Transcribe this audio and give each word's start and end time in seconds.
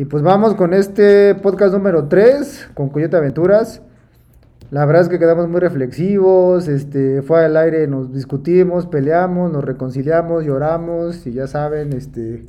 Y 0.00 0.04
pues 0.04 0.22
vamos 0.22 0.54
con 0.54 0.74
este 0.74 1.34
podcast 1.34 1.74
número 1.74 2.04
3 2.04 2.70
con 2.74 2.88
Coyote 2.88 3.16
Aventuras. 3.16 3.82
La 4.70 4.86
verdad 4.86 5.02
es 5.02 5.08
que 5.08 5.18
quedamos 5.18 5.48
muy 5.48 5.58
reflexivos, 5.58 6.68
este, 6.68 7.20
fue 7.22 7.44
al 7.44 7.56
aire, 7.56 7.88
nos 7.88 8.12
discutimos, 8.12 8.86
peleamos, 8.86 9.50
nos 9.50 9.64
reconciliamos, 9.64 10.44
lloramos 10.44 11.26
y 11.26 11.32
ya 11.32 11.48
saben, 11.48 11.92
este, 11.94 12.44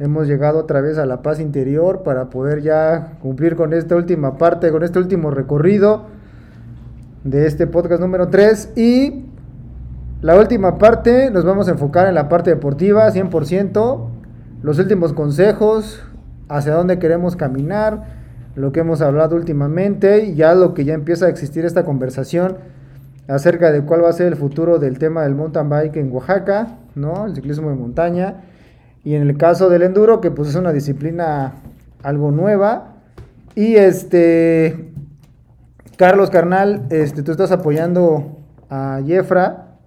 hemos 0.00 0.26
llegado 0.26 0.58
otra 0.58 0.80
vez 0.80 0.98
a 0.98 1.06
la 1.06 1.22
paz 1.22 1.38
interior 1.38 2.02
para 2.02 2.28
poder 2.28 2.60
ya 2.60 3.18
cumplir 3.22 3.54
con 3.54 3.72
esta 3.72 3.94
última 3.94 4.36
parte, 4.36 4.72
con 4.72 4.82
este 4.82 4.98
último 4.98 5.30
recorrido 5.30 6.06
de 7.22 7.46
este 7.46 7.68
podcast 7.68 8.00
número 8.00 8.30
3 8.30 8.72
y 8.74 9.26
la 10.22 10.36
última 10.36 10.76
parte 10.78 11.30
nos 11.30 11.44
vamos 11.44 11.68
a 11.68 11.70
enfocar 11.70 12.08
en 12.08 12.16
la 12.16 12.28
parte 12.28 12.50
deportiva 12.50 13.08
100%, 13.12 14.08
los 14.62 14.80
últimos 14.80 15.12
consejos, 15.12 16.02
hacia 16.48 16.74
dónde 16.74 16.98
queremos 16.98 17.36
caminar, 17.36 18.04
lo 18.54 18.72
que 18.72 18.80
hemos 18.80 19.02
hablado 19.02 19.36
últimamente 19.36 20.24
y 20.24 20.34
ya 20.34 20.54
lo 20.54 20.74
que 20.74 20.84
ya 20.84 20.94
empieza 20.94 21.26
a 21.26 21.28
existir 21.28 21.64
esta 21.64 21.84
conversación 21.84 22.56
acerca 23.28 23.72
de 23.72 23.82
cuál 23.82 24.04
va 24.04 24.08
a 24.08 24.12
ser 24.12 24.28
el 24.28 24.36
futuro 24.36 24.78
del 24.78 24.98
tema 24.98 25.22
del 25.22 25.34
mountain 25.34 25.68
bike 25.68 25.96
en 25.96 26.12
Oaxaca, 26.12 26.78
¿no? 26.94 27.26
El 27.26 27.34
ciclismo 27.34 27.70
de 27.70 27.76
montaña. 27.76 28.44
Y 29.04 29.14
en 29.14 29.22
el 29.22 29.36
caso 29.36 29.68
del 29.68 29.82
enduro, 29.82 30.20
que 30.20 30.30
pues 30.30 30.48
es 30.48 30.54
una 30.54 30.72
disciplina 30.72 31.54
algo 32.02 32.30
nueva. 32.30 32.94
Y 33.54 33.76
este, 33.76 34.92
Carlos 35.96 36.30
Carnal, 36.30 36.86
este, 36.90 37.22
tú 37.22 37.32
estás 37.32 37.52
apoyando 37.52 38.38
a 38.70 39.00
Jefra. 39.04 39.78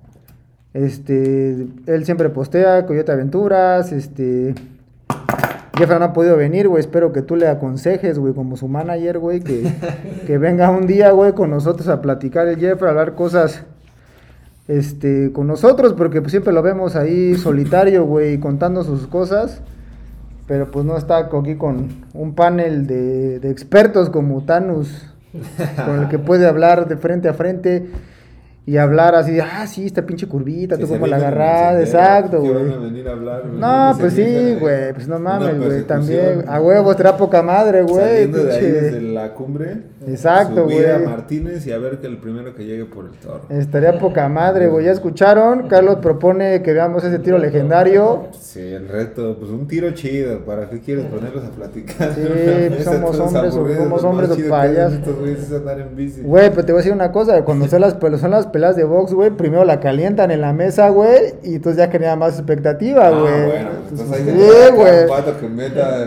Este, 0.73 1.67
él 1.87 2.05
siempre 2.05 2.29
postea 2.29 2.85
Coyote 2.85 3.11
Aventuras, 3.11 3.91
este, 3.91 4.53
Jeffra 5.79 5.97
no 5.97 6.05
ha 6.05 6.13
podido 6.13 6.37
venir, 6.37 6.67
güey. 6.67 6.81
Espero 6.81 7.11
que 7.13 7.21
tú 7.21 7.35
le 7.35 7.47
aconsejes, 7.47 8.19
güey, 8.19 8.33
como 8.33 8.57
su 8.57 8.67
manager, 8.67 9.17
güey, 9.17 9.39
que, 9.39 9.63
que 10.27 10.37
venga 10.37 10.69
un 10.69 10.85
día, 10.85 11.11
güey, 11.11 11.33
con 11.33 11.49
nosotros 11.49 11.87
a 11.87 12.01
platicar 12.01 12.47
el 12.47 12.59
Jeffra, 12.59 12.89
a 12.89 12.91
hablar 12.91 13.15
cosas 13.15 13.63
este, 14.67 15.31
con 15.31 15.47
nosotros, 15.47 15.93
porque 15.93 16.21
pues, 16.21 16.31
siempre 16.31 16.53
lo 16.53 16.61
vemos 16.61 16.95
ahí 16.95 17.35
solitario, 17.35 18.05
güey, 18.05 18.39
contando 18.39 18.83
sus 18.83 19.07
cosas. 19.07 19.61
Pero 20.47 20.71
pues 20.71 20.83
no 20.83 20.97
está 20.97 21.17
aquí 21.17 21.55
con 21.55 21.89
un 22.13 22.33
panel 22.33 22.87
de, 22.87 23.39
de 23.39 23.51
expertos 23.51 24.09
como 24.09 24.43
Thanos, 24.43 25.07
con 25.85 26.01
el 26.01 26.09
que 26.09 26.17
puede 26.17 26.47
hablar 26.47 26.87
de 26.87 26.97
frente 26.97 27.29
a 27.29 27.33
frente 27.33 27.87
y 28.69 28.77
hablar 28.77 29.15
así 29.15 29.31
de, 29.31 29.41
ah, 29.41 29.65
sí, 29.65 29.87
esta 29.87 30.05
pinche 30.05 30.27
curvita, 30.27 30.77
tú 30.77 30.87
como 30.87 31.07
la 31.07 31.15
agarrada, 31.15 31.81
exacto, 31.81 32.39
güey. 32.39 32.65
No, 33.57 33.95
pues 33.99 34.13
sí, 34.13 34.57
güey, 34.59 34.93
pues 34.93 35.07
no 35.07 35.17
mames, 35.17 35.57
güey, 35.57 35.81
también, 35.85 36.43
a 36.47 36.61
huevo, 36.61 36.93
será 36.93 37.17
poca 37.17 37.41
madre, 37.41 37.81
güey. 37.81 38.05
Saliendo 38.05 38.43
de 38.43 38.55
ahí 38.55 38.61
desde 38.71 39.01
la 39.01 39.33
cumbre. 39.33 39.77
Exacto, 40.09 40.65
güey. 40.65 40.85
a 40.89 40.99
Martínez 40.99 41.65
y 41.67 41.71
a 41.71 41.77
ver 41.77 41.99
que 41.99 42.07
el 42.07 42.17
primero 42.17 42.53
que 42.55 42.65
llegue 42.65 42.85
por 42.85 43.05
el 43.05 43.11
toro. 43.11 43.41
Estaría 43.49 43.97
poca 43.99 44.27
madre, 44.29 44.67
güey, 44.67 44.85
ya 44.85 44.91
escucharon, 44.91 45.67
Carlos 45.67 45.97
propone 46.01 46.61
que 46.61 46.73
veamos 46.73 47.03
ese 47.03 47.19
tiro 47.19 47.37
legendario. 47.37 48.27
Sí, 48.39 48.61
el 48.61 48.87
reto, 48.87 49.37
pues 49.37 49.51
un 49.51 49.67
tiro 49.67 49.91
chido, 49.91 50.39
¿para 50.39 50.69
qué 50.69 50.79
quieres 50.79 51.05
ponerlos 51.05 51.43
a 51.43 51.49
platicar? 51.49 52.13
Sí, 52.13 52.21
pues 52.69 52.83
somos 52.83 53.19
hombres, 53.19 53.53
somos 53.53 54.03
hombres 54.03 54.37
de 54.37 54.43
payas. 54.49 54.93
Güey, 56.23 56.49
pero 56.49 56.65
te 56.65 56.71
voy 56.71 56.79
a 56.79 56.81
decir 56.83 56.93
una 56.93 57.11
cosa, 57.11 57.43
cuando 57.43 57.67
son 57.69 57.81
las, 57.81 57.97
son 58.19 58.31
las 58.31 58.47
peleas 58.47 58.75
de 58.75 58.83
box, 58.83 59.13
güey, 59.13 59.29
primero 59.31 59.63
la 59.65 59.79
calientan 59.79 60.31
en 60.31 60.41
la 60.41 60.53
mesa, 60.53 60.89
güey, 60.89 61.35
y 61.43 61.55
entonces 61.55 61.77
ya 61.77 61.91
genera 61.91 62.15
más 62.15 62.37
expectativa, 62.37 63.07
ah, 63.07 63.11
güey. 63.11 63.45
bueno, 63.45 63.69
entonces 63.89 64.11
ahí 64.11 64.23
sí, 64.25 64.75
güey. 64.75 65.39
Que 65.39 65.47
meta, 65.49 66.05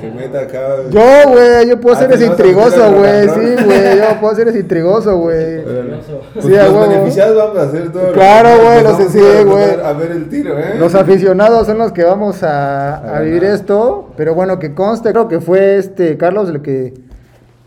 que 0.00 0.10
meta 0.10 0.40
acá. 0.40 0.76
Yo, 0.90 1.30
güey, 1.30 1.68
yo 1.68 1.80
puedo 1.80 1.96
ser 1.96 2.12
ese 2.12 2.26
intrigoso, 2.26 2.92
güey, 2.92 3.28
sí, 3.28 3.64
güey, 3.64 3.96
yo 3.98 4.20
puedo 4.20 4.34
ser 4.34 4.48
ese 4.48 4.60
intrigoso, 4.60 5.16
güey. 5.18 5.62
Pues 5.62 6.44
sí, 6.44 6.50
los 6.50 6.88
beneficiados 6.88 7.36
vamos 7.36 7.58
a 7.58 7.62
hacer 7.62 7.92
todo. 7.92 8.12
Claro, 8.12 8.48
güey, 8.62 8.82
los 8.82 9.12
sí, 9.12 9.20
güey. 9.44 9.80
A 9.84 9.92
ver 9.92 10.10
el 10.12 10.28
tiro, 10.28 10.58
¿eh? 10.58 10.74
Los 10.78 10.94
aficionados 10.94 11.66
son 11.66 11.78
los 11.78 11.92
que 11.92 12.04
vamos 12.04 12.42
a, 12.42 13.16
a 13.16 13.20
vivir 13.20 13.44
esto, 13.44 14.10
pero 14.16 14.34
bueno, 14.34 14.58
que 14.58 14.74
conste, 14.74 15.12
creo 15.12 15.28
que 15.28 15.40
fue 15.40 15.76
este 15.78 16.16
Carlos 16.16 16.48
el 16.48 16.62
que 16.62 16.94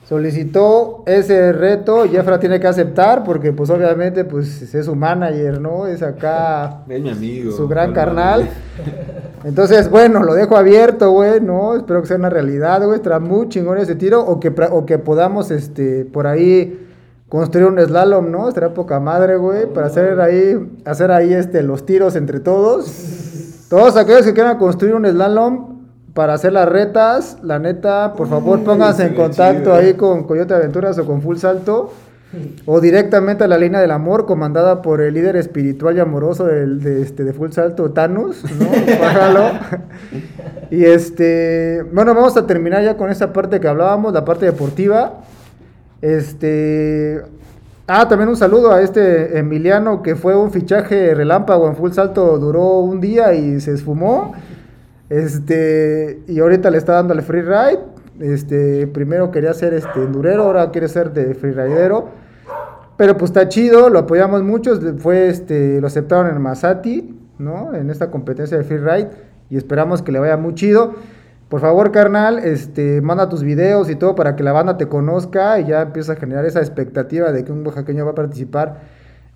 solicitó 0.09 1.03
ese 1.05 1.51
reto, 1.51 2.07
Jeffra 2.09 2.39
tiene 2.39 2.59
que 2.59 2.65
aceptar 2.65 3.23
porque 3.23 3.53
pues 3.53 3.69
obviamente 3.69 4.25
pues 4.25 4.73
es 4.73 4.85
su 4.85 4.95
manager, 4.95 5.61
¿no? 5.61 5.85
Es 5.85 6.01
acá 6.01 6.81
es 6.89 6.99
mi 6.99 7.11
amigo, 7.11 7.51
su 7.51 7.67
gran 7.67 7.93
carnal. 7.93 8.49
Entonces, 9.43 9.89
bueno, 9.89 10.23
lo 10.23 10.33
dejo 10.33 10.57
abierto, 10.57 11.11
güey, 11.11 11.39
¿no? 11.41 11.75
Espero 11.75 12.01
que 12.01 12.07
sea 12.07 12.17
una 12.17 12.29
realidad, 12.29 12.83
güey, 12.83 12.97
estará 12.97 13.19
muy 13.19 13.49
chingón 13.49 13.77
ese 13.77 13.95
tiro 13.95 14.21
o 14.21 14.39
que, 14.39 14.53
o 14.71 14.85
que 14.85 14.97
podamos, 14.97 15.51
este, 15.51 16.05
por 16.05 16.27
ahí 16.27 16.87
construir 17.29 17.67
un 17.67 17.79
slalom, 17.79 18.31
¿no? 18.31 18.49
Estará 18.49 18.73
poca 18.73 18.99
madre, 18.99 19.37
güey, 19.37 19.71
para 19.71 19.87
hacer 19.87 20.19
ahí, 20.19 20.79
hacer 20.85 21.11
ahí, 21.11 21.33
este, 21.33 21.63
los 21.63 21.85
tiros 21.85 22.15
entre 22.15 22.39
todos. 22.39 23.65
Todos 23.69 23.95
aquellos 23.97 24.23
que 24.23 24.33
quieran 24.33 24.57
construir 24.57 24.95
un 24.95 25.05
slalom, 25.05 25.79
para 26.13 26.33
hacer 26.33 26.53
las 26.53 26.67
retas, 26.67 27.37
la 27.43 27.59
neta, 27.59 28.13
por 28.13 28.27
favor 28.27 28.63
pónganse 28.63 29.05
en 29.05 29.15
contacto 29.15 29.73
ahí 29.73 29.93
con 29.93 30.23
Coyote 30.25 30.53
Aventuras 30.53 30.97
o 30.97 31.05
con 31.05 31.21
Full 31.21 31.37
Salto. 31.37 31.91
O 32.65 32.79
directamente 32.79 33.43
a 33.43 33.47
la 33.47 33.57
línea 33.57 33.79
del 33.79 33.89
amor, 33.89 34.27
comandada 34.27 34.83
por 34.83 35.01
el 35.01 35.15
líder 35.15 35.35
espiritual 35.35 35.97
y 35.97 35.99
amoroso 35.99 36.45
de, 36.45 37.01
este, 37.01 37.23
de 37.23 37.33
Full 37.33 37.51
Salto, 37.51 37.91
Thanos, 37.91 38.43
¿no? 38.59 38.69
y 40.71 40.85
este, 40.85 41.83
bueno, 41.91 42.13
vamos 42.13 42.37
a 42.37 42.45
terminar 42.45 42.83
ya 42.83 42.97
con 42.97 43.09
esta 43.09 43.33
parte 43.33 43.59
que 43.59 43.67
hablábamos, 43.67 44.13
la 44.13 44.25
parte 44.25 44.45
deportiva. 44.45 45.21
Este, 46.01 47.19
ah, 47.87 48.07
también 48.07 48.29
un 48.29 48.37
saludo 48.37 48.71
a 48.71 48.81
este 48.81 49.39
Emiliano 49.39 50.03
que 50.03 50.15
fue 50.15 50.35
un 50.35 50.51
fichaje 50.51 51.15
relámpago 51.15 51.67
en 51.67 51.75
Full 51.75 51.93
Salto, 51.93 52.37
duró 52.37 52.79
un 52.79 53.01
día 53.01 53.33
y 53.33 53.59
se 53.59 53.73
esfumó. 53.73 54.33
Este, 55.09 56.19
y 56.27 56.39
ahorita 56.39 56.69
le 56.69 56.77
está 56.77 56.93
dando 56.93 57.15
el 57.15 57.23
free 57.23 57.41
ride. 57.41 57.79
Este, 58.19 58.87
primero 58.87 59.31
quería 59.31 59.53
ser 59.53 59.73
este 59.73 60.03
endurero, 60.03 60.43
ahora 60.43 60.71
quiere 60.71 60.87
ser 60.87 61.13
de 61.13 61.33
freeridero. 61.35 62.09
Pero 62.97 63.15
pues 63.17 63.31
está 63.31 63.47
chido, 63.47 63.89
lo 63.89 63.99
apoyamos 63.99 64.43
mucho. 64.43 64.77
Fue 64.97 65.29
este, 65.29 65.79
lo 65.79 65.87
aceptaron 65.87 66.27
en 66.27 66.41
Masati, 66.41 67.17
¿no? 67.37 67.73
En 67.73 67.89
esta 67.89 68.11
competencia 68.11 68.57
de 68.57 68.63
freeride. 68.63 69.09
Y 69.49 69.57
esperamos 69.57 70.01
que 70.01 70.11
le 70.11 70.19
vaya 70.19 70.37
muy 70.37 70.53
chido. 70.53 70.95
Por 71.47 71.61
favor, 71.61 71.91
carnal, 71.91 72.37
este, 72.39 73.01
manda 73.01 73.27
tus 73.27 73.41
videos 73.41 73.89
y 73.89 73.95
todo 73.95 74.13
para 74.13 74.35
que 74.35 74.43
la 74.43 74.51
banda 74.51 74.77
te 74.77 74.87
conozca 74.87 75.59
y 75.59 75.65
ya 75.65 75.81
empieza 75.81 76.13
a 76.13 76.15
generar 76.15 76.45
esa 76.45 76.59
expectativa 76.59 77.31
de 77.31 77.43
que 77.43 77.51
un 77.51 77.65
oaxaqueño 77.65 78.05
va 78.05 78.11
a 78.11 78.15
participar 78.15 78.81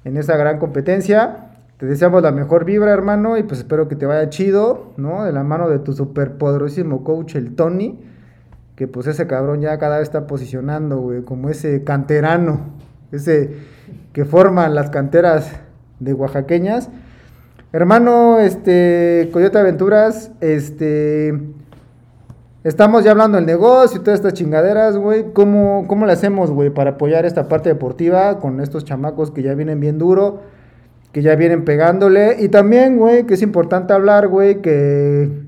en 0.04 0.18
esa 0.18 0.38
gran 0.38 0.60
competencia. 0.60 1.50
Te 1.78 1.88
deseamos 1.88 2.22
la 2.22 2.32
mejor 2.32 2.66
vibra, 2.66 2.92
hermano, 2.92 3.38
y 3.38 3.44
pues 3.44 3.60
espero 3.62 3.88
que 3.88 3.96
te 3.96 4.06
vaya 4.06 4.30
chido, 4.30 4.92
¿no? 4.96 5.24
De 5.24 5.32
la 5.32 5.44
mano 5.44 5.70
de 5.70 5.80
tu 5.80 5.94
super 5.94 6.34
poderosísimo 6.34 7.04
coach, 7.04 7.36
el 7.36 7.56
Tony, 7.56 8.00
que 8.75 8.87
pues 8.87 9.08
ese 9.08 9.28
cabrón 9.28 9.61
ya 9.61 9.78
cada 9.78 9.97
vez 9.97 10.08
está 10.08 10.28
posicionando, 10.28 10.97
güey, 10.97 11.22
como 11.22 11.49
ese 11.49 11.84
canterano, 11.84 12.72
ese 13.11 13.52
que 14.14 14.25
forman 14.25 14.75
las 14.75 14.90
canteras 14.90 15.52
de 15.99 16.14
oaxaqueñas. 16.14 16.90
Hermano, 17.72 18.40
este, 18.40 19.29
Coyote 19.31 19.58
Aventuras, 19.58 20.31
este, 20.41 21.40
estamos 22.64 23.03
ya 23.03 23.11
hablando 23.11 23.37
del 23.37 23.46
negocio 23.46 23.99
y 23.99 24.03
todas 24.03 24.20
estas 24.20 24.34
chingaderas, 24.34 24.97
güey. 24.97 25.34
¿Cómo, 25.34 25.85
¿Cómo 25.87 26.05
le 26.05 26.14
hacemos, 26.14 26.52
güey, 26.52 26.69
para 26.69 26.91
apoyar 26.91 27.26
esta 27.26 27.47
parte 27.47 27.69
deportiva 27.69 28.40
con 28.40 28.61
estos 28.61 28.85
chamacos 28.85 29.31
que 29.31 29.43
ya 29.43 29.53
vienen 29.55 29.79
bien 29.79 29.97
duro? 29.97 30.41
que 31.14 31.22
ya 31.22 31.35
vienen 31.35 31.64
pegándole. 31.64 32.37
Y 32.40 32.49
también, 32.49 32.97
güey, 32.97 33.26
que 33.26 33.35
es 33.35 33.41
importante 33.41 33.93
hablar, 33.93 34.28
güey, 34.28 34.61
que 34.61 35.42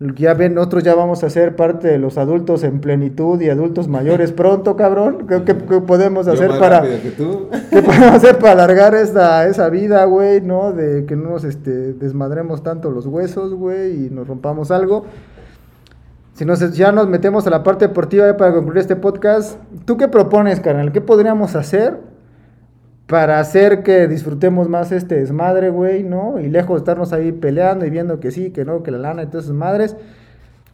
ya 0.00 0.32
ven, 0.32 0.54
nosotros 0.54 0.82
ya 0.82 0.94
vamos 0.94 1.22
a 1.24 1.28
ser 1.28 1.56
parte 1.56 1.86
de 1.88 1.98
los 1.98 2.16
adultos 2.16 2.64
en 2.64 2.80
plenitud 2.80 3.38
y 3.42 3.50
adultos 3.50 3.86
mayores 3.86 4.32
pronto, 4.32 4.74
cabrón. 4.74 5.26
¿Qué, 5.28 5.44
qué, 5.44 5.54
podemos 5.54 6.26
hacer 6.26 6.58
para... 6.58 6.82
¿Qué 7.70 7.82
podemos 7.82 8.14
hacer 8.14 8.38
para 8.38 8.52
alargar 8.52 8.94
esta, 8.94 9.46
esa 9.46 9.68
vida, 9.68 10.02
güey, 10.06 10.40
no? 10.40 10.72
De 10.72 11.04
que 11.04 11.16
no 11.16 11.28
nos 11.28 11.44
este, 11.44 11.92
desmadremos 11.92 12.62
tanto 12.62 12.90
los 12.90 13.06
huesos, 13.06 13.52
güey, 13.52 14.06
y 14.06 14.10
nos 14.10 14.26
rompamos 14.26 14.70
algo. 14.70 15.04
si 16.32 16.46
nos, 16.46 16.60
ya 16.74 16.92
nos 16.92 17.06
metemos 17.06 17.46
a 17.46 17.50
la 17.50 17.62
parte 17.62 17.86
deportiva 17.88 18.34
para 18.38 18.54
concluir 18.54 18.78
este 18.78 18.96
podcast, 18.96 19.58
¿tú 19.84 19.98
qué 19.98 20.08
propones, 20.08 20.60
carnal? 20.60 20.92
¿Qué 20.92 21.02
podríamos 21.02 21.54
hacer 21.56 22.09
para 23.10 23.40
hacer 23.40 23.82
que 23.82 24.06
disfrutemos 24.06 24.68
más 24.68 24.92
este 24.92 25.16
desmadre, 25.16 25.68
güey, 25.70 26.04
¿no? 26.04 26.38
Y 26.38 26.48
lejos 26.48 26.76
de 26.76 26.78
estarnos 26.78 27.12
ahí 27.12 27.32
peleando 27.32 27.84
y 27.84 27.90
viendo 27.90 28.20
que 28.20 28.30
sí, 28.30 28.50
que 28.50 28.64
no, 28.64 28.84
que 28.84 28.92
la 28.92 28.98
lana 28.98 29.24
y 29.24 29.26
todas 29.26 29.46
esas 29.46 29.56
madres. 29.56 29.96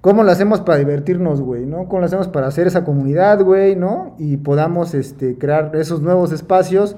¿Cómo 0.02 0.22
lo 0.22 0.30
hacemos 0.30 0.60
para 0.60 0.78
divertirnos, 0.78 1.40
güey, 1.40 1.64
no? 1.64 1.88
¿Cómo 1.88 2.00
lo 2.00 2.06
hacemos 2.06 2.28
para 2.28 2.46
hacer 2.46 2.66
esa 2.66 2.84
comunidad, 2.84 3.42
güey, 3.42 3.74
no? 3.74 4.14
Y 4.18 4.36
podamos 4.36 4.92
este, 4.92 5.38
crear 5.38 5.74
esos 5.76 6.02
nuevos 6.02 6.30
espacios, 6.30 6.96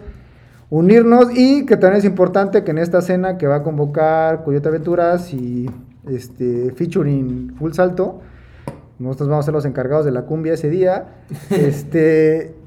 unirnos 0.71 1.29
y 1.33 1.65
que 1.67 1.77
también 1.77 2.01
es 2.01 2.05
importante 2.05 2.65
que 2.65 2.73
en 2.73 2.79
esta 2.79 3.01
cena 3.01 3.39
que 3.39 3.47
va 3.47 3.57
a 3.57 3.63
convocar 3.63 4.43
Coyote 4.43 4.69
Aventuras 4.69 5.33
y 5.33 5.71
este 6.09 6.73
featuring 6.73 7.55
Full 7.61 7.75
Salto, 7.75 8.23
nosotros 8.99 9.29
vamos 9.29 9.45
a 9.45 9.47
ser 9.47 9.55
los 9.55 9.65
encargados 9.67 10.05
de 10.05 10.11
la 10.11 10.23
cumbia 10.23 10.55
ese 10.55 10.69
día, 10.69 11.07
este 11.51 12.58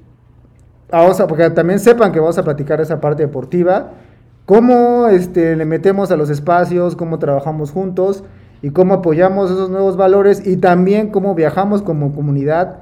vamos 0.91 1.19
a, 1.19 1.27
porque 1.27 1.49
también 1.49 1.79
sepan 1.79 2.11
que 2.11 2.19
vamos 2.19 2.37
a 2.37 2.43
platicar 2.43 2.81
esa 2.81 2.99
parte 2.99 3.23
deportiva, 3.23 3.91
cómo 4.45 5.07
este, 5.07 5.55
le 5.55 5.65
metemos 5.65 6.11
a 6.11 6.17
los 6.17 6.29
espacios, 6.29 6.95
cómo 6.95 7.19
trabajamos 7.19 7.71
juntos 7.71 8.23
y 8.61 8.71
cómo 8.71 8.95
apoyamos 8.95 9.49
esos 9.51 9.69
nuevos 9.69 9.97
valores 9.97 10.45
y 10.45 10.57
también 10.57 11.09
cómo 11.09 11.35
viajamos 11.35 11.81
como 11.81 12.13
comunidad 12.13 12.79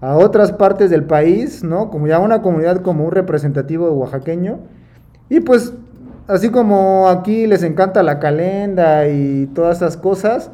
a 0.00 0.16
otras 0.16 0.52
partes 0.52 0.90
del 0.90 1.04
país, 1.04 1.62
¿no? 1.64 1.90
Como 1.90 2.06
ya 2.06 2.18
una 2.18 2.42
comunidad 2.42 2.82
como 2.82 3.04
un 3.04 3.12
representativo 3.12 3.90
oaxaqueño. 3.92 4.58
Y 5.30 5.40
pues, 5.40 5.72
así 6.26 6.50
como 6.50 7.08
aquí 7.08 7.46
les 7.46 7.62
encanta 7.62 8.02
la 8.02 8.18
calenda 8.18 9.08
y 9.08 9.46
todas 9.54 9.78
esas 9.78 9.96
cosas, 9.96 10.50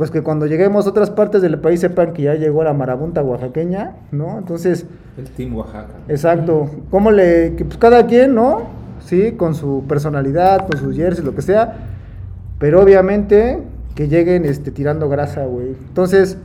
pues 0.00 0.10
que 0.10 0.22
cuando 0.22 0.46
lleguemos 0.46 0.86
a 0.86 0.88
otras 0.88 1.10
partes 1.10 1.42
del 1.42 1.58
país 1.58 1.80
sepan 1.80 2.14
que 2.14 2.22
ya 2.22 2.34
llegó 2.34 2.64
la 2.64 2.72
marabunta 2.72 3.22
oaxaqueña, 3.22 3.96
¿no? 4.12 4.38
Entonces... 4.38 4.86
El 5.18 5.28
Team 5.28 5.54
Oaxaca. 5.54 5.92
Exacto. 6.08 6.70
¿Cómo 6.90 7.10
le... 7.10 7.50
pues 7.50 7.76
cada 7.76 8.06
quien, 8.06 8.34
¿no? 8.34 8.62
Sí, 9.04 9.32
con 9.32 9.54
su 9.54 9.84
personalidad, 9.86 10.66
con 10.66 10.78
sus 10.78 10.96
jerseys, 10.96 11.22
lo 11.22 11.34
que 11.34 11.42
sea. 11.42 11.74
Pero 12.58 12.80
obviamente 12.80 13.58
que 13.94 14.08
lleguen 14.08 14.46
este, 14.46 14.70
tirando 14.70 15.10
grasa, 15.10 15.44
güey. 15.44 15.76
Entonces, 15.88 16.38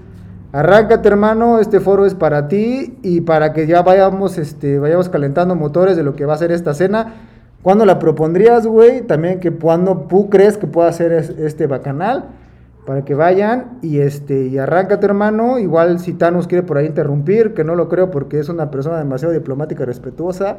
arráncate, 0.52 1.07
hermano. 1.07 1.60
Este 1.60 1.80
foro 1.80 2.06
es 2.06 2.13
para 2.13 2.50
ti 2.50 2.98
y 3.04 3.22
para 3.22 3.54
que 3.54 3.68
ya 3.68 3.84
vayamos, 3.84 4.38
este, 4.38 4.80
vayamos 4.80 5.07
calentando 5.07 5.56
motores 5.56 5.96
de 5.96 6.04
lo 6.04 6.18
que 6.18 6.25
va 6.25 6.34
a 6.34 6.38
ser 6.38 6.52
esta 6.52 6.74
cena. 6.74 7.13
¿Cuándo 7.62 7.86
la 7.86 8.00
propondrías, 8.00 8.68
güey? 8.68 9.04
También 9.04 9.40
que 9.40 9.50
cuando 9.50 10.07
tú 10.10 10.30
crees 10.30 10.57
que 10.57 10.68
pueda 10.68 10.92
ser 10.92 11.13
este 11.13 11.68
bacanal 11.68 12.25
para 12.86 13.04
que 13.04 13.16
vayan 13.16 13.80
y 13.82 14.00
este 14.00 14.48
y 14.48 14.58
arráncate 14.58 15.06
hermano. 15.06 15.60
Igual 15.60 16.00
si 16.00 16.14
Thanos 16.14 16.48
quiere 16.48 16.64
por 16.64 16.78
ahí 16.78 16.86
interrumpir 16.86 17.54
que 17.54 17.64
no 17.64 17.76
lo 17.76 17.90
creo 17.90 18.12
porque 18.12 18.40
es 18.40 18.50
una 18.50 18.72
persona 18.72 18.98
demasiado 18.98 19.34
diplomática 19.34 19.84
y 19.84 19.86
respetuosa. 19.86 20.58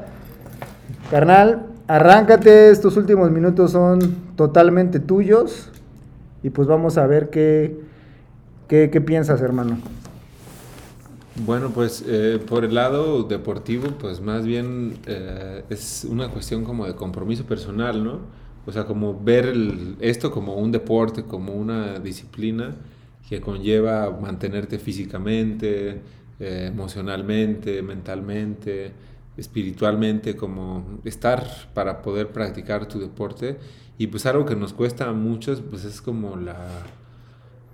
Carnal 1.10 1.66
arráncate 1.86 2.70
estos 2.70 2.96
últimos 2.96 3.30
minutos 3.30 3.72
son 3.72 4.00
totalmente 4.36 5.00
tuyos. 5.00 5.70
Y 6.42 6.50
pues 6.50 6.68
vamos 6.68 6.98
a 6.98 7.06
ver 7.06 7.30
qué 7.30 7.80
qué, 8.68 8.90
qué 8.90 9.00
piensas 9.00 9.40
hermano. 9.40 9.78
Bueno, 11.44 11.70
pues 11.70 12.02
eh, 12.06 12.40
por 12.48 12.64
el 12.64 12.74
lado 12.74 13.24
deportivo, 13.24 13.88
pues 13.98 14.20
más 14.20 14.46
bien 14.46 14.98
eh, 15.06 15.64
es 15.68 16.06
una 16.08 16.28
cuestión 16.28 16.64
como 16.64 16.86
de 16.86 16.94
compromiso 16.94 17.44
personal, 17.44 18.02
¿no? 18.02 18.20
O 18.66 18.72
sea, 18.72 18.84
como 18.84 19.18
ver 19.18 19.54
esto 20.00 20.30
como 20.30 20.56
un 20.56 20.72
deporte, 20.72 21.22
como 21.24 21.54
una 21.54 22.00
disciplina 22.00 22.74
que 23.28 23.40
conlleva 23.40 24.10
mantenerte 24.20 24.78
físicamente, 24.78 26.00
eh, 26.38 26.70
emocionalmente, 26.72 27.80
mentalmente, 27.82 28.92
espiritualmente, 29.36 30.36
como 30.36 31.00
estar 31.04 31.44
para 31.74 32.02
poder 32.02 32.28
practicar 32.28 32.86
tu 32.86 32.98
deporte. 32.98 33.58
Y 33.98 34.08
pues 34.08 34.26
algo 34.26 34.44
que 34.44 34.56
nos 34.56 34.72
cuesta 34.72 35.08
a 35.08 35.12
muchos, 35.12 35.62
pues 35.62 35.84
es 35.84 36.02
como 36.02 36.36
la, 36.36 36.68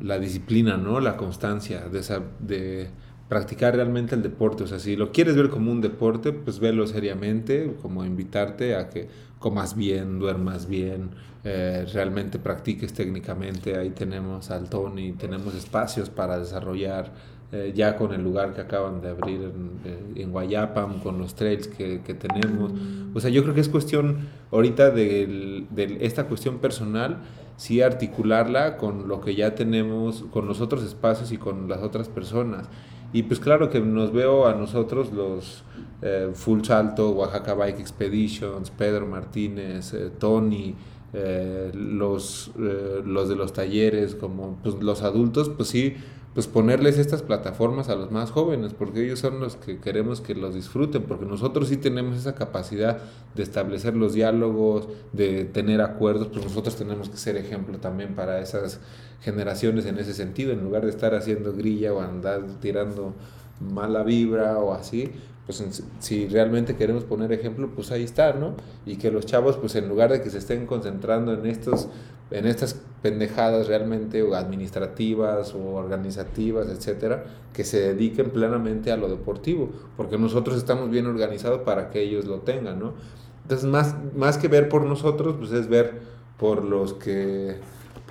la 0.00 0.18
disciplina, 0.18 0.76
¿no? 0.76 1.00
La 1.00 1.16
constancia 1.16 1.88
de, 1.88 2.00
de 2.40 2.90
practicar 3.32 3.74
realmente 3.74 4.14
el 4.14 4.22
deporte. 4.22 4.64
O 4.64 4.66
sea, 4.66 4.78
si 4.78 4.94
lo 4.94 5.10
quieres 5.10 5.36
ver 5.36 5.48
como 5.48 5.72
un 5.72 5.80
deporte, 5.80 6.34
pues 6.34 6.58
velo 6.58 6.86
seriamente, 6.86 7.74
como 7.80 8.04
invitarte 8.04 8.76
a 8.76 8.90
que 8.90 9.08
comas 9.38 9.74
bien, 9.74 10.18
duermas 10.18 10.68
bien, 10.68 11.12
eh, 11.42 11.86
realmente 11.94 12.38
practiques 12.38 12.92
técnicamente. 12.92 13.78
Ahí 13.78 13.88
tenemos 13.88 14.50
al 14.50 14.68
Tony, 14.68 15.12
tenemos 15.12 15.54
espacios 15.54 16.10
para 16.10 16.38
desarrollar 16.38 17.10
eh, 17.52 17.72
ya 17.74 17.96
con 17.96 18.12
el 18.12 18.22
lugar 18.22 18.52
que 18.52 18.60
acaban 18.60 19.00
de 19.00 19.08
abrir 19.08 19.40
en, 19.40 19.80
eh, 19.86 20.12
en 20.16 20.30
Guayapam, 20.30 21.00
con 21.00 21.16
los 21.16 21.34
trails 21.34 21.68
que, 21.68 22.00
tenemos. 22.00 22.70
O 23.14 23.20
sea, 23.20 23.30
yo 23.30 23.42
creo 23.44 23.54
que 23.54 23.62
es 23.62 23.70
cuestión 23.70 24.28
ahorita 24.50 24.90
de, 24.90 25.64
de 25.70 25.98
esta 26.02 26.24
cuestión 26.24 26.58
personal, 26.58 27.20
sí 27.56 27.80
articularla 27.80 28.76
con 28.76 29.08
lo 29.08 29.22
que 29.22 29.34
ya 29.34 29.54
tenemos, 29.54 30.22
con 30.30 30.46
los 30.46 30.60
otros 30.60 30.84
espacios 30.84 31.32
y 31.32 31.38
con 31.38 31.66
las 31.70 31.80
otras 31.80 32.10
personas. 32.10 32.68
Y 33.12 33.24
pues 33.24 33.40
claro 33.40 33.68
que 33.68 33.80
nos 33.80 34.12
veo 34.12 34.46
a 34.46 34.54
nosotros 34.54 35.12
los 35.12 35.64
eh, 36.00 36.30
Full 36.32 36.62
Salto, 36.62 37.10
Oaxaca 37.10 37.54
Bike 37.54 37.78
Expeditions, 37.78 38.70
Pedro 38.70 39.06
Martínez, 39.06 39.92
eh, 39.92 40.10
Tony, 40.18 40.74
eh, 41.12 41.70
los, 41.74 42.50
los 42.56 43.28
de 43.28 43.36
los 43.36 43.52
talleres, 43.52 44.14
como 44.14 44.58
pues, 44.62 44.76
los 44.76 45.02
adultos, 45.02 45.50
pues 45.50 45.68
sí, 45.68 45.94
pues 46.34 46.46
ponerles 46.46 46.98
estas 46.98 47.22
plataformas 47.22 47.88
a 47.88 47.94
los 47.94 48.10
más 48.10 48.30
jóvenes, 48.30 48.72
porque 48.72 49.04
ellos 49.04 49.18
son 49.18 49.40
los 49.40 49.56
que 49.56 49.78
queremos 49.78 50.20
que 50.20 50.34
los 50.34 50.54
disfruten, 50.54 51.02
porque 51.02 51.26
nosotros 51.26 51.68
sí 51.68 51.76
tenemos 51.76 52.16
esa 52.16 52.34
capacidad 52.34 52.98
de 53.34 53.42
establecer 53.42 53.94
los 53.94 54.14
diálogos, 54.14 54.88
de 55.12 55.44
tener 55.44 55.82
acuerdos, 55.82 56.28
pues 56.28 56.44
nosotros 56.44 56.76
tenemos 56.76 57.10
que 57.10 57.18
ser 57.18 57.36
ejemplo 57.36 57.78
también 57.78 58.14
para 58.14 58.40
esas 58.40 58.80
generaciones 59.20 59.84
en 59.86 59.98
ese 59.98 60.14
sentido, 60.14 60.52
en 60.52 60.64
lugar 60.64 60.84
de 60.84 60.90
estar 60.90 61.14
haciendo 61.14 61.52
grilla 61.52 61.92
o 61.92 62.00
andar 62.00 62.42
tirando 62.60 63.14
mala 63.60 64.02
vibra 64.02 64.58
o 64.58 64.72
así, 64.72 65.10
pues 65.46 65.82
si 65.98 66.28
realmente 66.28 66.76
queremos 66.76 67.04
poner 67.04 67.32
ejemplo, 67.32 67.70
pues 67.74 67.90
ahí 67.90 68.04
está, 68.04 68.32
¿no? 68.32 68.54
Y 68.86 68.96
que 68.96 69.10
los 69.10 69.26
chavos, 69.26 69.56
pues 69.56 69.74
en 69.74 69.88
lugar 69.88 70.12
de 70.12 70.20
que 70.20 70.30
se 70.30 70.38
estén 70.38 70.66
concentrando 70.66 71.34
en 71.34 71.46
estos, 71.46 71.88
en 72.30 72.46
estas 72.46 72.80
pendejadas 73.02 73.66
realmente 73.66 74.22
o 74.22 74.36
administrativas 74.36 75.54
o 75.54 75.74
organizativas, 75.74 76.68
etcétera, 76.68 77.24
que 77.52 77.64
se 77.64 77.80
dediquen 77.80 78.30
plenamente 78.30 78.92
a 78.92 78.96
lo 78.96 79.08
deportivo, 79.08 79.70
porque 79.96 80.16
nosotros 80.16 80.56
estamos 80.56 80.90
bien 80.90 81.06
organizados 81.06 81.62
para 81.62 81.90
que 81.90 82.00
ellos 82.02 82.26
lo 82.26 82.38
tengan, 82.38 82.78
¿no? 82.78 82.92
Entonces, 83.42 83.68
más, 83.68 83.96
más 84.14 84.38
que 84.38 84.46
ver 84.46 84.68
por 84.68 84.84
nosotros, 84.84 85.34
pues 85.38 85.50
es 85.50 85.68
ver 85.68 86.00
por 86.38 86.64
los 86.64 86.94
que 86.94 87.56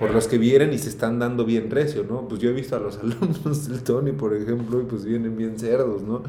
por 0.02 0.10
los 0.10 0.26
que 0.26 0.36
vienen 0.36 0.72
y 0.72 0.78
se 0.78 0.88
están 0.88 1.20
dando 1.20 1.44
bien 1.44 1.70
recio, 1.70 2.02
¿no? 2.02 2.26
Pues 2.26 2.40
yo 2.40 2.50
he 2.50 2.52
visto 2.52 2.74
a 2.74 2.80
los 2.80 2.98
alumnos 3.02 3.68
del 3.68 3.84
Tony, 3.84 4.10
por 4.10 4.34
ejemplo, 4.34 4.80
y 4.80 4.84
pues 4.84 5.04
vienen 5.04 5.36
bien 5.36 5.60
cerdos, 5.60 6.02
¿no? 6.02 6.24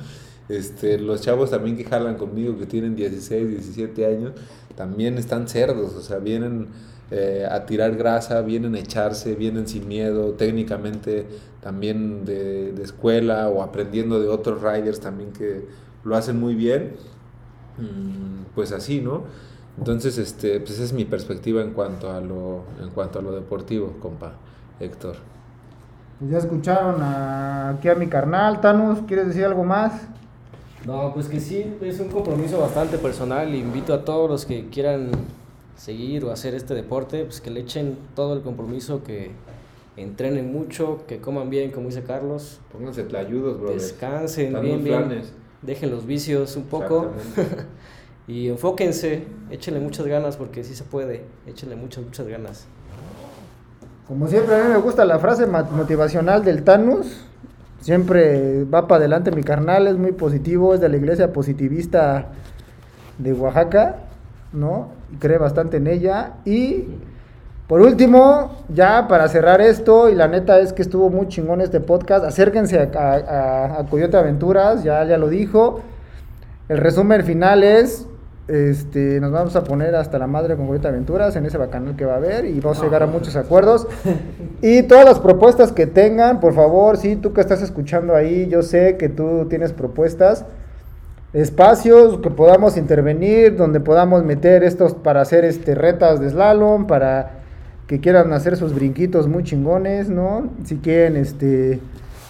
Este, 0.48 1.00
los 1.00 1.22
chavos 1.22 1.50
también 1.50 1.76
que 1.76 1.84
jalan 1.84 2.16
conmigo, 2.18 2.56
que 2.60 2.68
tienen 2.68 2.96
16, 2.96 3.50
17 3.50 4.06
años, 4.06 4.34
también 4.76 5.18
están 5.18 5.48
cerdos, 5.48 5.96
o 5.96 6.02
sea, 6.02 6.20
vienen 6.20 6.68
eh, 7.10 7.48
a 7.50 7.66
tirar 7.66 7.96
grasa, 7.96 8.42
vienen 8.42 8.76
a 8.76 8.80
echarse, 8.80 9.34
vienen 9.34 9.68
sin 9.68 9.88
miedo, 9.88 10.34
técnicamente 10.34 11.26
también 11.60 12.26
de, 12.26 12.74
de, 12.74 12.84
escuela 12.84 13.50
o 13.50 13.64
aprendiendo 13.64 14.20
de 14.20 14.28
otros 14.28 14.62
riders 14.62 15.00
también 15.00 15.32
que 15.32 15.66
lo 16.04 16.16
hacen 16.16 16.40
muy 16.40 16.54
bien, 16.54 16.92
mm, 17.80 18.54
pues 18.54 18.72
así, 18.72 19.02
¿no? 19.02 19.24
Entonces, 19.78 20.18
este, 20.18 20.60
pues 20.60 20.72
esa 20.72 20.84
es 20.84 20.94
mi 20.94 21.06
perspectiva 21.06 21.62
en 21.62 21.72
cuanto 21.72 22.12
a 22.12 22.22
lo, 22.22 22.64
en 22.82 22.90
cuanto 22.92 23.20
a 23.20 23.22
lo 23.22 23.32
deportivo, 23.32 23.96
compa 24.00 24.34
Héctor. 24.80 25.16
Pues 26.20 26.32
ya 26.32 26.38
escucharon 26.38 27.02
aquí 27.02 27.90
a 27.90 27.96
mi 27.96 28.08
carnal, 28.08 28.62
Thanos, 28.62 29.00
¿quieres 29.08 29.28
decir 29.28 29.46
algo 29.46 29.64
más? 29.64 29.94
No, 30.86 31.14
pues 31.14 31.28
que 31.28 31.40
sí, 31.40 31.76
es 31.82 32.00
un 32.00 32.10
compromiso 32.10 32.60
bastante 32.60 32.98
personal. 32.98 33.54
Invito 33.56 33.94
a 33.94 34.04
todos 34.04 34.30
los 34.30 34.46
que 34.46 34.70
quieran 34.70 35.12
seguir 35.76 36.26
o 36.26 36.32
hacer 36.32 36.54
este 36.54 36.76
deporte, 36.76 37.24
pues 37.24 37.42
que 37.42 37.50
le 37.50 37.62
echen 37.62 37.98
todo 38.16 38.34
el 38.36 38.42
compromiso, 38.42 39.04
que 39.04 39.32
entrenen 39.98 40.52
mucho, 40.52 41.04
que 41.08 41.20
coman 41.20 41.50
bien, 41.50 41.72
como 41.72 41.88
dice 41.88 42.04
Carlos. 42.04 42.60
Pónganse 42.72 43.06
ayudos, 43.18 43.60
bro. 43.60 43.72
Descansen 43.72 44.60
bien, 44.62 44.84
bien. 44.84 45.22
Dejen 45.62 45.90
los 45.90 46.06
vicios 46.06 46.56
un 46.58 46.64
poco. 46.64 47.12
Y 48.28 48.48
enfóquense, 48.50 49.26
échenle 49.52 49.80
muchas 49.80 50.06
ganas 50.08 50.38
porque 50.38 50.64
sí 50.64 50.76
se 50.76 50.84
puede, 50.84 51.24
échenle 51.46 51.76
muchas, 51.76 52.04
muchas 52.06 52.28
ganas. 52.28 52.66
Como 54.08 54.28
siempre, 54.28 54.56
a 54.56 54.64
mí 54.64 54.70
me 54.72 54.78
gusta 54.80 55.06
la 55.06 55.20
frase 55.20 55.46
motivacional 55.46 56.44
del 56.44 56.64
Thanos. 56.64 57.26
Siempre 57.82 58.64
va 58.64 58.88
para 58.88 59.00
adelante 59.00 59.32
mi 59.32 59.44
carnal, 59.44 59.88
es 59.88 59.98
muy 59.98 60.14
positivo, 60.14 60.74
es 60.74 60.80
de 60.80 60.88
la 60.90 60.96
iglesia 60.98 61.34
positivista 61.34 62.28
de 63.18 63.34
Oaxaca, 63.34 63.98
¿no? 64.54 64.90
Y 65.12 65.18
cree 65.18 65.38
bastante 65.38 65.78
en 65.78 65.88
ella. 65.88 66.34
Y 66.46 66.86
Por 67.68 67.82
último, 67.82 68.58
ya 68.70 69.08
para 69.08 69.28
cerrar 69.30 69.62
esto, 69.62 70.10
y 70.10 70.16
la 70.16 70.28
neta 70.28 70.60
es 70.60 70.74
que 70.74 70.82
estuvo 70.82 71.10
muy 71.10 71.28
chingón 71.30 71.62
este 71.62 71.80
podcast, 71.80 72.24
acérquense 72.26 72.78
a, 72.80 73.78
a- 73.80 73.86
Coyote 73.90 74.18
Aventuras, 74.18 74.84
ya, 74.84 75.04
ya 75.06 75.18
lo 75.18 75.30
dijo. 75.30 75.82
El 76.70 76.78
resumen 76.80 77.24
final 77.24 77.64
es, 77.64 78.06
este, 78.48 79.22
nos 79.22 79.32
vamos 79.32 79.56
a 79.56 79.64
poner 79.64 79.96
hasta 79.96 80.20
la 80.20 80.28
madre 80.28 80.58
con 80.58 80.68
Coyote 80.68 80.90
Aventuras 80.90 81.36
en 81.38 81.46
ese 81.46 81.58
bacanal 81.58 81.96
que 81.96 82.06
va 82.06 82.16
a 82.16 82.18
haber 82.18 82.46
y 82.46 82.60
vamos 82.60 82.82
a 82.82 82.84
llegar 82.84 83.04
a 83.04 83.08
muchos 83.08 83.36
acuerdos. 83.36 83.88
Y 84.62 84.84
todas 84.84 85.04
las 85.04 85.20
propuestas 85.20 85.74
que 85.74 85.88
tengan, 85.88 86.40
por 86.40 86.54
favor, 86.54 86.96
sí, 86.96 87.18
tú 87.18 87.34
que 87.34 87.42
estás 87.42 87.62
escuchando 87.62 88.16
ahí, 88.16 88.48
yo 88.48 88.62
sé 88.62 88.96
que 88.96 89.10
tú 89.10 89.46
tienes 89.50 89.74
propuestas, 89.74 90.46
espacios 91.34 92.20
que 92.20 92.30
podamos 92.30 92.78
intervenir, 92.78 93.58
donde 93.58 93.82
podamos 93.82 94.24
meter 94.24 94.64
estos 94.64 94.94
para 94.94 95.20
hacer 95.20 95.44
este 95.44 95.76
retas 95.76 96.22
de 96.22 96.30
slalom, 96.30 96.88
para 96.88 97.44
que 97.88 98.00
quieran 98.00 98.32
hacer 98.32 98.56
sus 98.56 98.74
brinquitos 98.74 99.28
muy 99.28 99.44
chingones, 99.44 100.08
¿no? 100.08 100.50
Si 100.64 100.78
quieren 100.78 101.18
este 101.18 101.82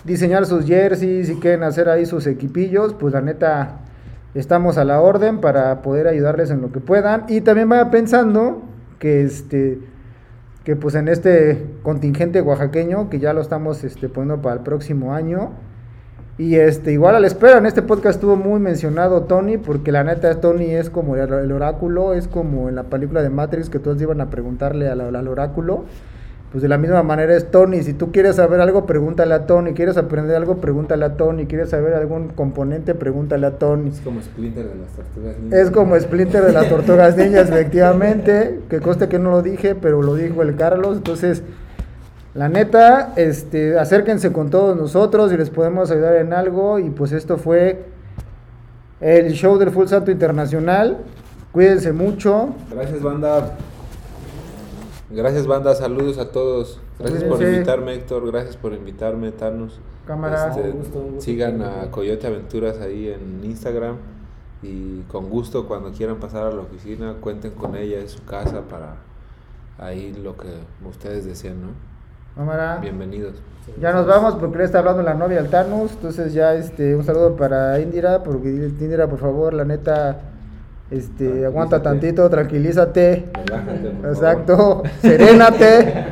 diseñar 0.04 0.48
sus 0.48 0.66
jerseys, 0.66 1.28
si 1.28 1.36
quieren 1.36 1.62
hacer 1.62 1.88
ahí 1.88 2.08
sus 2.08 2.26
equipillos, 2.26 2.96
pues 2.96 3.14
la 3.14 3.22
neta 3.22 3.83
estamos 4.36 4.78
a 4.78 4.86
la 4.86 5.02
orden 5.02 5.40
para 5.40 5.82
poder 5.82 6.08
ayudarles 6.08 6.50
en 6.52 6.62
lo 6.62 6.72
que 6.72 6.80
puedan. 6.80 7.26
Y 7.28 7.42
también 7.42 7.70
vaya 7.70 7.92
pensando 7.92 8.64
que 9.00 9.24
este 9.24 9.80
que 10.64 10.78
pues 10.78 10.96
en 10.96 11.10
este 11.10 11.66
contingente 11.84 12.42
oaxaqueño 12.42 13.10
que 13.10 13.20
ya 13.20 13.34
lo 13.34 13.42
estamos 13.42 13.84
este, 13.84 14.08
poniendo 14.08 14.42
para 14.42 14.56
el 14.56 14.62
próximo 14.62 15.14
año. 15.14 15.52
Y 16.38 16.56
este 16.56 16.92
igual 16.92 17.16
a 17.16 17.20
la 17.20 17.28
espera 17.28 17.60
en 17.60 17.68
este 17.68 17.84
podcast 17.84 18.16
estuvo 18.16 18.36
muy 18.36 18.60
mencionado 18.60 19.24
Tony 19.24 19.58
porque 19.58 19.92
la 19.92 20.04
neta 20.04 20.42
Tony 20.42 20.72
es 20.72 20.90
como 20.90 21.16
el, 21.16 21.52
oráculo 21.52 22.14
es 22.14 22.28
como 22.28 22.70
en 22.70 22.76
la 22.76 22.84
película 22.84 23.22
de 23.22 23.30
Matrix 23.30 23.70
que 23.70 23.78
todos 23.78 24.02
iban 24.02 24.20
a 24.20 24.32
preguntarle 24.32 24.90
al, 24.90 25.02
al 25.02 25.28
oráculo 25.28 25.86
pues 26.54 26.62
de 26.62 26.70
la 26.70 26.78
misma 26.78 27.02
manera 27.02 27.36
es 27.36 27.50
Tony 27.50 27.82
si 27.82 27.94
tú 27.94 28.12
quieres 28.12 28.36
saber 28.36 28.62
algo 28.62 28.86
pregúntale 28.86 29.34
a 29.34 29.48
Tony 29.48 29.74
quieres 29.74 29.98
aprender 29.98 30.36
algo 30.36 30.58
pregúntale 30.58 31.04
a 31.04 31.18
Tony 31.18 31.48
quieres 31.48 31.72
saber 31.72 31.96
algún 31.96 32.28
componente 32.30 32.94
pregúntale 32.94 33.48
a 33.48 33.58
Tony 33.58 33.90
Es 33.90 34.02
como 34.02 34.22
Splinter 34.22 34.66
de 34.66 34.76
las 34.76 34.92
tortugas 34.92 35.40
ninja. 35.40 35.60
es 35.60 35.72
como 35.72 36.00
Splinter 36.00 36.46
de 36.46 36.54
las 36.54 36.70
tortugas 36.70 37.18
niñas, 37.18 37.50
efectivamente. 37.50 38.60
Que 38.70 38.80
coste 38.80 39.08
que 39.08 39.20
no 39.20 39.32
lo 39.32 39.42
dije, 39.42 39.76
pero 39.76 40.02
lo 40.02 40.16
dijo 40.16 40.42
el 40.44 40.56
Carlos. 40.56 40.98
Entonces, 40.98 41.44
la 42.34 42.50
neta, 42.50 43.14
este, 43.16 43.80
acérquense 43.80 44.32
con 44.32 44.50
todos 44.50 44.78
nosotros 44.78 45.32
y 45.34 45.38
les 45.38 45.50
podemos 45.50 45.92
ayudar 45.92 46.18
en 46.18 46.34
algo. 46.34 46.80
Y 46.80 46.90
pues 46.90 47.12
esto 47.12 47.38
fue 47.38 47.86
el 49.02 49.32
show 49.34 49.58
del 49.58 49.72
Full 49.72 49.88
Salto 49.88 50.12
Internacional. 50.12 50.98
Cuídense 51.52 51.94
mucho. 51.94 52.50
Gracias, 52.72 53.02
banda. 53.02 53.56
Gracias, 55.14 55.46
banda. 55.46 55.76
Saludos 55.76 56.18
a 56.18 56.32
todos. 56.32 56.80
Gracias 57.00 57.24
por 57.24 57.42
invitarme, 57.42 57.94
Héctor. 57.94 58.26
Gracias 58.32 58.58
por 58.58 58.74
invitarme, 58.74 59.32
Thanos. 59.32 59.80
Cámara. 60.08 60.50
Este, 60.50 60.72
Un 60.72 60.78
gusto, 60.78 61.00
un 61.00 61.06
gusto. 61.06 61.22
sigan 61.22 61.62
a 61.62 61.92
Coyote 61.92 62.26
Aventuras 62.28 62.80
ahí 62.82 63.10
en 63.10 63.44
Instagram. 63.44 63.98
Y 64.64 65.02
con 65.04 65.30
gusto, 65.30 65.68
cuando 65.68 65.92
quieran 65.92 66.18
pasar 66.18 66.48
a 66.48 66.52
la 66.52 66.62
oficina, 66.62 67.16
cuenten 67.22 67.52
con 67.52 67.76
ella, 67.76 68.00
es 68.00 68.12
su 68.12 68.24
casa 68.26 68.62
para 68.62 68.96
ahí 69.78 70.14
lo 70.14 70.36
que 70.36 70.48
ustedes 70.90 71.26
deseen, 71.26 71.62
¿no? 71.62 71.68
Cámara. 72.36 72.80
Bienvenidos. 72.82 73.36
Ya 73.80 73.94
nos 73.94 74.08
vamos 74.08 74.36
porque 74.36 74.58
le 74.58 74.64
está 74.64 74.80
hablando 74.80 75.04
la 75.04 75.14
novia 75.14 75.40
al 75.40 75.50
Thanos. 75.50 75.92
Entonces 75.92 76.34
ya 76.34 76.56
este 76.56 76.96
un 76.96 77.04
saludo 77.04 77.36
para 77.36 77.80
Indira, 77.80 78.24
porque 78.24 78.48
Indira, 78.50 79.08
por 79.08 79.20
favor, 79.20 79.54
la 79.54 79.64
neta, 79.64 80.22
este, 80.94 81.46
aguanta 81.46 81.82
tantito, 81.82 82.30
tranquilízate. 82.30 83.26
Relájate, 83.34 83.90
por 83.90 84.02
favor. 84.02 84.10
Exacto, 84.12 84.84
serénate. 85.02 85.94